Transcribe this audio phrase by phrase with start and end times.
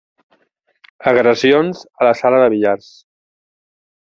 [1.11, 2.89] Agressions a la sala de billars.